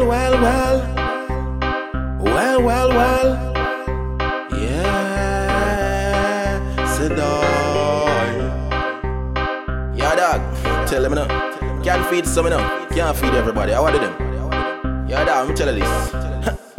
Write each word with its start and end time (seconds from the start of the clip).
Well, 0.00 0.08
well, 0.08 0.40
well. 0.40 0.80
Well, 2.20 2.62
well, 2.62 2.88
well. 2.88 3.28
Yeah. 4.58 6.06
Sit 6.86 7.16
down. 7.16 8.34
Yeah, 9.94 10.14
dog. 10.16 10.40
Tell 10.88 11.02
them 11.02 11.14
now. 11.16 11.28
Can't 11.82 12.06
feed 12.08 12.26
some 12.26 12.48
now. 12.48 12.86
Can't 12.88 13.14
feed 13.14 13.34
everybody. 13.34 13.74
I 13.74 13.80
wanted 13.80 14.00
them. 14.00 14.14
Yeah, 15.06 15.24
dog. 15.26 15.48
Let 15.48 15.50
me 15.50 15.54
tell 15.54 15.68
you 15.74 15.80
this. 15.80 16.14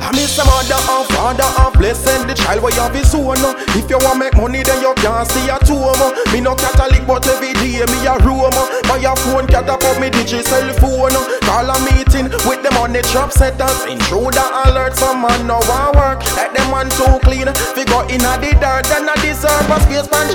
I 0.00 0.12
miss 0.12 0.30
some 0.36 0.46
mother 0.46 0.78
and 0.78 1.06
father 1.08 1.42
and 1.42 1.74
blessing 1.76 2.26
the 2.28 2.34
child 2.34 2.62
where 2.62 2.72
you 2.72 2.82
have 2.82 2.94
his 2.94 3.12
own. 3.16 3.34
If 3.74 3.90
you 3.90 3.98
want 3.98 4.20
make 4.20 4.36
money, 4.36 4.62
then 4.62 4.80
you 4.80 4.94
can't 4.94 5.26
see 5.28 5.48
a 5.48 5.58
tomb. 5.58 5.98
Me 6.32 6.40
no 6.40 6.54
Catholic, 6.54 7.04
but 7.04 7.26
every 7.26 7.52
day 7.54 7.84
me 7.84 8.06
a 8.06 8.16
room. 8.22 8.54
A 8.94 9.16
phone, 9.16 9.46
cat 9.48 9.68
up 9.68 9.82
on 9.84 10.00
me 10.00 10.08
digital 10.08 10.70
phone. 10.80 11.12
Call 11.44 11.68
a 11.68 11.76
meeting 11.84 12.30
with 12.48 12.62
them 12.62 12.78
on 12.78 12.92
the 12.94 13.02
job 13.12 13.32
setters. 13.32 13.84
Intruder 13.84 14.48
alert, 14.64 14.94
some 14.96 15.20
man 15.20 15.46
no 15.46 15.58
want 15.68 15.96
work. 15.96 16.22
Let 16.38 16.54
them 16.54 16.70
man 16.70 16.88
too 16.88 17.18
clean. 17.26 17.50
Figure 17.74 18.06
in 18.08 18.24
a 18.24 18.32
the 18.40 18.56
dirt, 18.56 18.86
then 18.88 19.04
I 19.10 19.14
deserve 19.20 19.68
a 19.68 19.76
space 19.84 20.08
pan. 20.08 20.30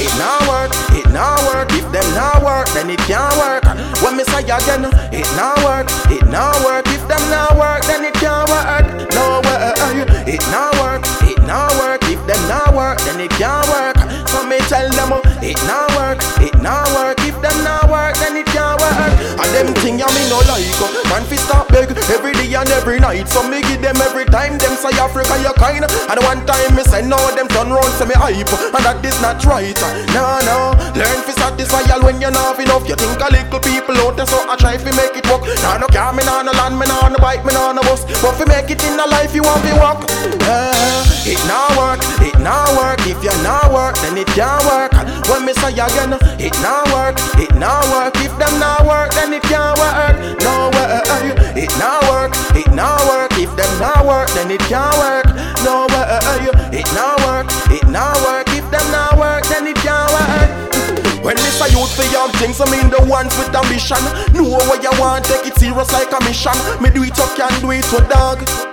It 0.00 0.10
not 0.18 0.40
work, 0.48 0.72
it 0.96 1.06
not 1.12 1.38
work. 1.46 1.70
If 1.76 1.86
them 1.92 2.08
not 2.16 2.42
work, 2.42 2.66
then 2.74 2.90
it 2.90 2.98
can't 3.06 3.36
work. 3.38 3.62
When 4.02 4.16
me 4.16 4.24
say 4.24 4.42
again, 4.42 4.88
it 5.12 5.28
not 5.36 5.60
work, 5.62 5.86
it 6.10 6.26
not 6.26 6.56
work. 6.64 6.88
If 6.88 7.06
them 7.06 7.22
not 7.30 7.54
work, 7.60 7.84
then 7.86 8.04
it 8.04 8.14
can't 8.14 8.48
work. 8.48 8.88
No 9.14 9.44
way, 9.46 9.76
it 10.26 10.42
not 10.50 10.74
work, 10.80 11.04
it 11.28 11.38
not 11.46 11.70
work. 11.78 12.02
If 12.08 12.24
them 12.26 12.40
not 12.48 12.74
work, 12.74 12.98
then 13.04 13.20
it 13.20 13.30
can't 13.36 13.68
work. 13.68 13.99
Me 14.50 14.58
tell 14.66 14.90
them, 14.98 15.14
it 15.46 15.54
not 15.70 15.86
work, 15.94 16.18
it 16.42 16.50
not 16.58 16.82
work. 16.98 17.14
If 17.22 17.38
them 17.38 17.54
not 17.62 17.86
work, 17.86 18.18
then 18.18 18.34
it 18.34 18.46
can't 18.50 18.74
work. 18.82 19.14
And 19.38 19.46
them 19.54 19.70
thing 19.78 20.02
ya 20.02 20.10
me 20.10 20.26
no 20.26 20.42
like. 20.50 20.66
uh, 20.82 20.90
Man 21.06 21.22
fi 21.30 21.36
stop 21.38 21.70
beg 21.70 21.86
every 22.10 22.34
day 22.34 22.50
and 22.58 22.66
every 22.74 22.98
night. 22.98 23.28
So 23.30 23.46
me 23.46 23.62
give 23.62 23.78
them 23.80 23.94
every 24.02 24.26
time. 24.26 24.58
Them 24.58 24.74
say 24.74 24.90
Africa 24.98 25.38
you 25.38 25.54
kind. 25.54 25.86
And 25.86 26.18
one 26.26 26.42
time 26.50 26.74
me 26.74 26.82
say 26.82 27.06
no, 27.06 27.16
them 27.38 27.46
turn 27.54 27.70
round 27.70 27.94
say 27.94 28.10
me 28.10 28.18
hype. 28.18 28.50
And 28.74 28.82
that 28.82 28.98
is 29.06 29.14
not 29.22 29.38
right. 29.46 29.78
No 30.18 30.42
no, 30.42 30.74
learn 30.98 31.22
fi 31.22 31.32
satisfy 31.38 31.86
all 31.94 32.02
when 32.02 32.18
you 32.20 32.30
not 32.34 32.58
enough. 32.58 32.90
You 32.90 32.98
think 32.98 33.22
a 33.22 33.30
little 33.30 33.62
people 33.62 33.94
out 34.02 34.18
there, 34.18 34.26
so 34.26 34.34
I 34.50 34.58
try 34.58 34.76
fi 34.82 34.90
make 34.98 35.14
it 35.14 35.30
work. 35.30 35.46
Nah 35.62 35.78
no 35.78 35.86
car, 35.86 36.10
me 36.12 36.26
nah 36.26 36.42
no 36.42 36.50
land, 36.58 36.74
me 36.74 36.90
nah 36.90 37.06
no 37.06 37.18
bike, 37.22 37.46
me 37.46 37.54
nah 37.54 37.70
no 37.70 37.82
bus. 37.86 38.02
But 38.18 38.34
fi 38.34 38.44
make 38.50 38.66
it 38.70 38.82
in 38.82 38.98
a 38.98 39.06
life, 39.06 39.30
you 39.30 39.46
want 39.46 39.62
fi 39.62 39.72
walk. 39.78 40.02
Uh, 40.44 41.06
it 41.24 41.38
work, 43.90 44.02
then 44.02 44.16
it 44.16 44.26
can't 44.28 44.62
work. 44.66 44.92
When 45.28 45.44
me 45.44 45.52
say 45.54 45.72
again, 45.72 46.14
it 46.38 46.54
not 46.62 46.86
work, 46.94 47.16
it 47.38 47.54
not 47.56 47.82
work. 47.90 48.14
If 48.22 48.30
them 48.38 48.58
not 48.60 48.86
work, 48.86 49.10
then 49.14 49.32
it 49.32 49.42
can't 49.42 49.78
work. 49.78 50.16
No 50.40 50.70
way, 50.74 51.02
it 51.58 51.70
not 51.78 52.02
work, 52.06 52.32
it 52.54 52.70
not 52.72 53.00
work. 53.08 53.32
If 53.34 53.50
them 53.56 53.72
not 53.78 54.06
work, 54.06 54.28
then 54.30 54.50
it 54.50 54.60
can't 54.70 54.94
work. 54.98 55.26
No 55.64 55.86
way, 55.90 56.78
it 56.78 56.86
not 56.94 57.18
work, 57.26 57.46
it 57.70 57.86
not 57.88 58.14
work. 58.22 58.46
If 58.54 58.70
them 58.70 58.86
not 58.92 59.18
work, 59.18 59.44
then 59.46 59.66
it 59.66 59.76
can't 59.76 60.10
work. 60.14 61.24
When 61.24 61.36
me 61.36 61.50
say 61.50 61.70
youth 61.74 61.92
for 61.94 62.06
young 62.12 62.30
things, 62.38 62.60
I 62.60 62.70
mean 62.70 62.90
the 62.90 63.02
ones 63.10 63.36
with 63.36 63.54
ambition. 63.54 64.02
Know 64.34 64.44
what 64.70 64.82
you 64.82 64.94
want, 65.00 65.24
take 65.24 65.46
it 65.46 65.54
serious 65.56 65.92
like 65.92 66.12
a 66.12 66.20
mission. 66.24 66.56
Me 66.80 66.90
do 66.90 67.02
it, 67.02 67.16
you 67.16 67.28
can 67.36 67.52
do 67.60 67.70
it, 67.72 67.84
so 67.84 67.98
dog. 68.08 68.69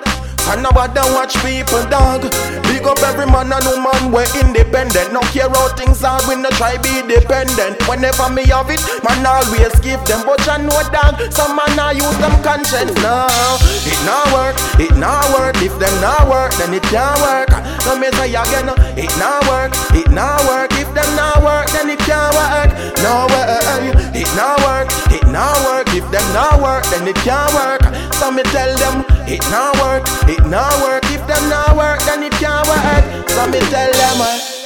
And 0.48 0.64
nobody 0.64 1.02
watch 1.12 1.36
people, 1.44 1.84
dog. 1.92 2.24
Big 2.68 2.88
up 2.88 3.00
every 3.04 3.26
man 3.28 3.52
and 3.52 3.66
woman, 3.68 4.12
we're 4.12 4.28
independent. 4.40 5.12
No 5.12 5.20
care 5.36 5.50
how 5.50 5.68
things 5.76 6.04
are, 6.04 6.22
we 6.28 6.36
no 6.36 6.50
try 6.56 6.78
be 6.80 7.04
dependent. 7.04 7.76
Whenever 7.88 8.30
me 8.30 8.46
have 8.48 8.70
it, 8.70 8.80
man 9.04 9.26
always 9.26 9.76
give 9.84 10.04
them. 10.06 10.24
But 10.24 10.40
you 10.48 10.58
know, 10.64 10.82
dog, 10.92 11.20
some 11.32 11.56
man 11.56 11.80
I 11.80 12.00
use 12.00 12.18
them 12.24 12.36
conscience. 12.44 12.96
No, 13.04 13.28
it 13.84 14.00
not 14.08 14.28
work, 14.32 14.56
it 14.80 14.96
not 14.96 15.26
work. 15.36 15.56
If 15.60 15.76
them 15.80 15.94
not 16.02 16.30
work, 16.30 16.54
then 16.56 16.74
it 16.74 16.84
can't 16.92 17.20
work. 17.22 17.52
No 17.86 18.00
me 18.00 18.12
say 18.16 18.32
again, 18.32 18.72
it 18.96 19.12
not 19.20 19.44
work, 19.48 19.72
it 19.96 20.12
not 20.12 20.44
work. 20.48 20.72
If 20.80 20.88
them 20.94 21.10
not 21.16 21.44
work, 21.44 21.68
then 21.72 21.90
it 21.90 22.00
can't 22.00 22.32
work. 22.36 22.72
No 23.04 23.28
way, 23.32 23.47
work. 25.78 25.94
If 25.94 26.10
them 26.12 26.34
not 26.34 26.62
work, 26.62 26.84
then 26.86 27.08
it 27.08 27.16
can't 27.18 27.54
work. 27.54 27.82
So 28.16 28.32
me 28.32 28.44
tell 28.44 28.76
them, 28.78 29.06
it 29.28 29.42
not 29.52 29.76
work, 29.78 30.04
it 30.28 30.44
not 30.46 30.74
work. 30.82 31.04
If 31.06 31.26
them 31.28 31.50
not 31.50 31.76
work, 31.78 32.00
then 32.06 32.24
it 32.24 32.34
can't 32.34 32.68
work. 32.68 33.30
So 33.30 33.48
me 33.48 33.60
tell 33.60 33.92
them. 33.92 34.22
Uh, 34.22 34.57